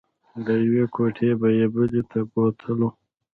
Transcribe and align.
له 0.43 0.53
یوې 0.65 0.83
کوټې 0.95 1.29
به 1.39 1.47
یې 1.59 1.65
بلې 1.73 2.01
ته 2.11 2.19
بوتلو. 2.31 2.89